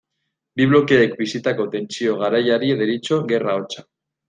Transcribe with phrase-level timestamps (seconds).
[0.61, 3.89] Bi blokeek bizitako tentsio garaiari deritzo Gerra hotza.